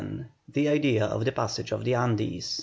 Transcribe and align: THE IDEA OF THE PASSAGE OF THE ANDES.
THE 0.51 0.67
IDEA 0.67 1.05
OF 1.05 1.25
THE 1.25 1.31
PASSAGE 1.31 1.71
OF 1.71 1.83
THE 1.85 1.93
ANDES. 1.93 2.59